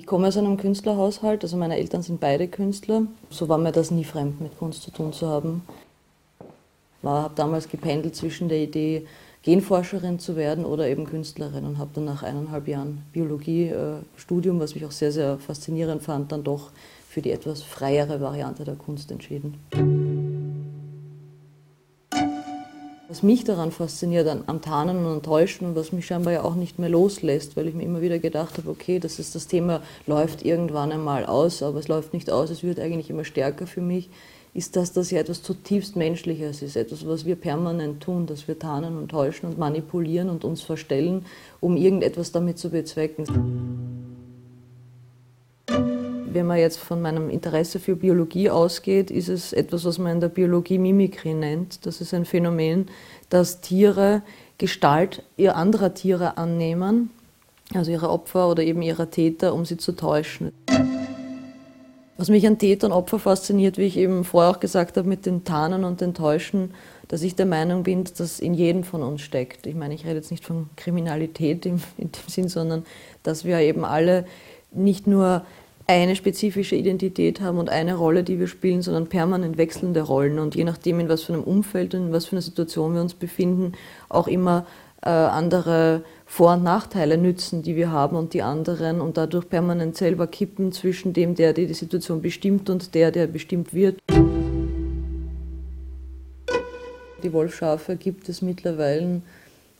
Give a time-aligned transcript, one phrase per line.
[0.00, 3.02] Ich komme aus einem Künstlerhaushalt, also meine Eltern sind beide Künstler.
[3.28, 5.60] So war mir das nie fremd, mit Kunst zu tun zu haben.
[7.02, 9.06] Ich habe damals gependelt zwischen der Idee,
[9.42, 14.86] Genforscherin zu werden oder eben Künstlerin und habe dann nach eineinhalb Jahren Biologiestudium, was mich
[14.86, 16.70] auch sehr, sehr faszinierend fand, dann doch
[17.06, 19.99] für die etwas freiere Variante der Kunst entschieden.
[23.10, 26.78] Was mich daran fasziniert, am Tarnen und Täuschen und was mich scheinbar ja auch nicht
[26.78, 30.44] mehr loslässt, weil ich mir immer wieder gedacht habe, okay, das ist das Thema, läuft
[30.44, 34.10] irgendwann einmal aus, aber es läuft nicht aus, es wird eigentlich immer stärker für mich,
[34.54, 38.60] ist, dass das ja etwas zutiefst Menschliches ist, etwas, was wir permanent tun, dass wir
[38.60, 41.26] tarnen und täuschen und manipulieren und uns verstellen,
[41.58, 43.26] um irgendetwas damit zu bezwecken
[46.32, 50.20] wenn man jetzt von meinem Interesse für Biologie ausgeht, ist es etwas, was man in
[50.20, 51.84] der Biologie Mimikry nennt.
[51.86, 52.86] Das ist ein Phänomen,
[53.28, 54.22] dass Tiere
[54.58, 57.10] Gestalt anderer Tiere annehmen,
[57.72, 60.52] also ihre Opfer oder eben ihrer Täter, um sie zu täuschen.
[62.18, 65.24] Was mich an Täter und Opfer fasziniert, wie ich eben vorher auch gesagt habe, mit
[65.24, 66.74] den Tarnen und den Täuschen,
[67.08, 69.66] dass ich der Meinung bin, dass das in jedem von uns steckt.
[69.66, 72.84] Ich meine, ich rede jetzt nicht von Kriminalität in, in dem Sinn, sondern
[73.22, 74.26] dass wir eben alle
[74.72, 75.46] nicht nur
[75.90, 80.54] eine spezifische Identität haben und eine Rolle, die wir spielen, sondern permanent wechselnde Rollen und
[80.54, 83.14] je nachdem, in was für einem Umfeld und in was für einer Situation wir uns
[83.14, 83.72] befinden,
[84.08, 84.66] auch immer
[85.02, 89.96] äh, andere Vor- und Nachteile nützen, die wir haben und die anderen und dadurch permanent
[89.96, 93.98] selber kippen zwischen dem, der die, die Situation bestimmt und der, der bestimmt wird.
[97.22, 99.22] Die Wolfschafe gibt es mittlerweile,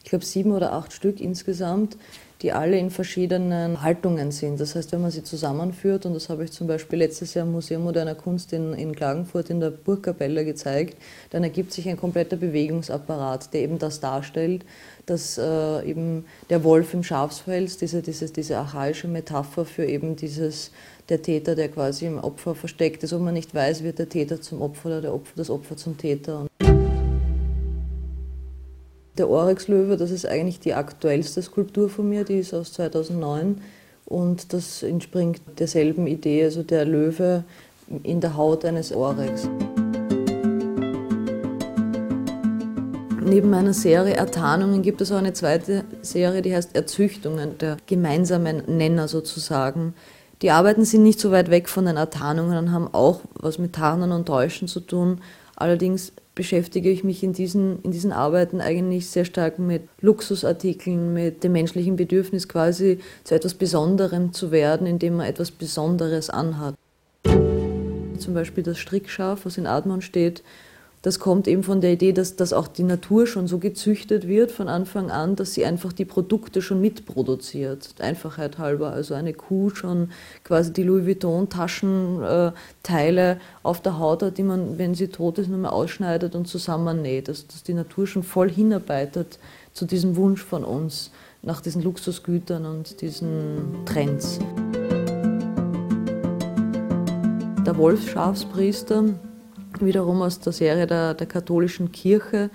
[0.03, 1.97] ich glaube, sieben oder acht Stück insgesamt
[2.43, 4.61] die alle in verschiedenen Haltungen sind.
[4.61, 7.53] Das heißt, wenn man sie zusammenführt, und das habe ich zum Beispiel letztes Jahr im
[7.53, 10.97] Museum moderner Kunst in, in Klagenfurt in der Burgkapelle gezeigt,
[11.31, 14.65] dann ergibt sich ein kompletter Bewegungsapparat, der eben das darstellt,
[15.05, 20.71] dass äh, eben der Wolf im Schafspelz, diese, diese, diese archaische Metapher für eben dieses,
[21.11, 24.41] der Täter, der quasi im Opfer versteckt ist, und man nicht weiß, wird der Täter
[24.41, 26.47] zum Opfer oder der Opfer, das Opfer zum Täter.
[29.21, 33.61] Der Oryx-Löwe, das ist eigentlich die aktuellste Skulptur von mir, die ist aus 2009
[34.07, 37.45] und das entspringt derselben Idee, also der Löwe
[38.03, 39.47] in der Haut eines Oryx.
[43.23, 48.63] Neben meiner Serie Ertarnungen gibt es auch eine zweite Serie, die heißt Erzüchtungen, der gemeinsame
[48.63, 49.93] Nenner sozusagen.
[50.41, 53.75] Die Arbeiten sind nicht so weit weg von den Ertarnungen und haben auch was mit
[53.75, 55.21] Tarnen und Täuschen zu tun.
[55.57, 61.45] Allerdings beschäftige ich mich in diesen, in diesen Arbeiten eigentlich sehr stark mit Luxusartikeln, mit
[61.45, 66.75] dem menschlichen Bedürfnis quasi zu etwas Besonderem zu werden, indem man etwas Besonderes anhat.
[67.25, 70.43] Zum Beispiel das Strickschaf, was in Admon steht,
[71.03, 74.51] das kommt eben von der Idee, dass, dass auch die Natur schon so gezüchtet wird
[74.51, 77.95] von Anfang an, dass sie einfach die Produkte schon mitproduziert.
[78.01, 78.93] Einfachheit halber.
[78.93, 80.11] Also eine Kuh schon
[80.45, 85.57] quasi die Louis Vuitton-Taschenteile auf der Haut hat, die man, wenn sie tot ist, nur
[85.57, 87.29] mehr ausschneidet und zusammennäht.
[87.29, 89.39] Dass, dass die Natur schon voll hinarbeitet
[89.73, 94.39] zu diesem Wunsch von uns nach diesen Luxusgütern und diesen Trends.
[97.65, 99.15] Der Wolfschafspriester
[99.85, 102.51] wiederum aus der Serie der, der katholischen Kirche,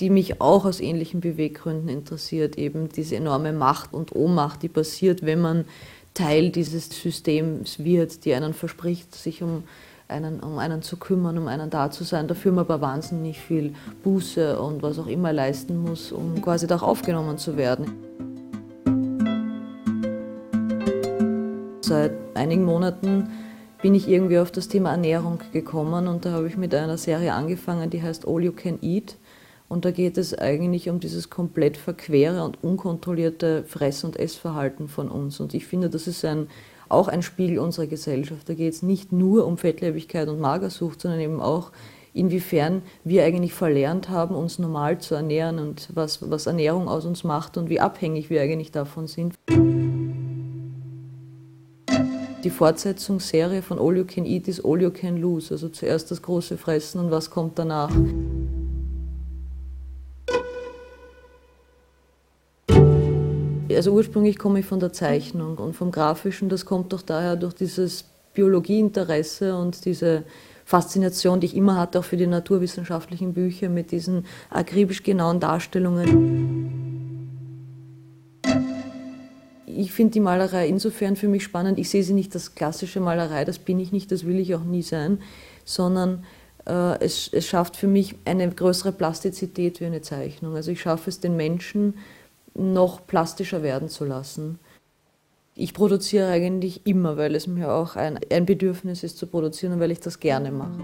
[0.00, 5.24] die mich auch aus ähnlichen Beweggründen interessiert, eben diese enorme Macht und Ohnmacht, die passiert,
[5.24, 5.64] wenn man
[6.14, 9.64] Teil dieses Systems wird, die einen verspricht, sich um
[10.08, 13.74] einen, um einen zu kümmern, um einen da zu sein, dafür man aber wahnsinnig viel
[14.02, 17.86] Buße und was auch immer leisten muss, um quasi da aufgenommen zu werden.
[21.80, 23.28] Seit einigen Monaten
[23.84, 27.34] bin ich irgendwie auf das Thema Ernährung gekommen und da habe ich mit einer Serie
[27.34, 29.16] angefangen, die heißt All You Can Eat.
[29.68, 35.10] Und da geht es eigentlich um dieses komplett verquere und unkontrollierte Fress- und Essverhalten von
[35.10, 35.38] uns.
[35.38, 36.46] Und ich finde, das ist ein,
[36.88, 38.48] auch ein Spiegel unserer Gesellschaft.
[38.48, 41.70] Da geht es nicht nur um Fettleibigkeit und Magersucht, sondern eben auch,
[42.14, 47.22] inwiefern wir eigentlich verlernt haben, uns normal zu ernähren und was, was Ernährung aus uns
[47.22, 49.34] macht und wie abhängig wir eigentlich davon sind
[52.44, 55.52] die Fortsetzungsserie von All You Can Eat ist All You Can Lose.
[55.54, 57.90] Also zuerst das große Fressen und was kommt danach.
[63.70, 67.54] Also ursprünglich komme ich von der Zeichnung und vom Grafischen, das kommt doch daher durch
[67.54, 68.04] dieses
[68.34, 70.22] Biologieinteresse und diese
[70.64, 76.83] Faszination, die ich immer hatte, auch für die naturwissenschaftlichen Bücher mit diesen akribisch genauen Darstellungen
[79.76, 81.78] ich finde die Malerei insofern für mich spannend.
[81.78, 84.64] Ich sehe sie nicht als klassische Malerei, das bin ich nicht, das will ich auch
[84.64, 85.20] nie sein,
[85.64, 86.24] sondern
[86.66, 90.54] äh, es, es schafft für mich eine größere Plastizität wie eine Zeichnung.
[90.54, 91.94] Also ich schaffe es den Menschen
[92.54, 94.58] noch plastischer werden zu lassen.
[95.56, 99.80] Ich produziere eigentlich immer, weil es mir auch ein, ein Bedürfnis ist zu produzieren und
[99.80, 100.78] weil ich das gerne mache.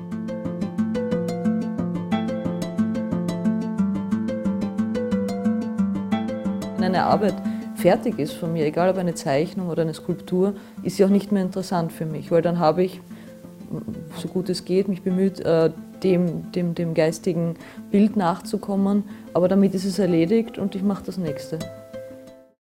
[6.81, 7.35] Eine Arbeit
[7.81, 11.33] fertig ist von mir, egal ob eine Zeichnung oder eine Skulptur, ist sie auch nicht
[11.33, 13.01] mehr interessant für mich, weil dann habe ich,
[14.17, 15.71] so gut es geht, mich bemüht, äh,
[16.03, 17.57] dem, dem, dem geistigen
[17.91, 19.05] Bild nachzukommen,
[19.35, 21.59] aber damit ist es erledigt und ich mache das nächste.